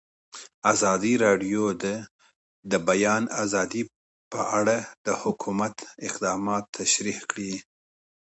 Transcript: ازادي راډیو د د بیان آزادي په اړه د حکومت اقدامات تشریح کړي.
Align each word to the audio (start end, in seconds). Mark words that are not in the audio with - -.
ازادي 0.73 1.13
راډیو 1.25 1.63
د 1.83 1.85
د 2.71 2.73
بیان 2.87 3.23
آزادي 3.43 3.83
په 4.31 4.41
اړه 4.59 4.77
د 5.05 5.07
حکومت 5.21 5.75
اقدامات 6.07 6.63
تشریح 6.79 7.19
کړي. 7.31 7.53